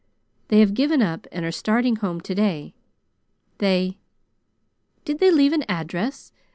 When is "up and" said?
1.03-1.45